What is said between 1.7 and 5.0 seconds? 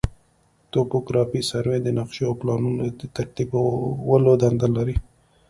د نقشو او پلانونو د ترتیبولو دنده لري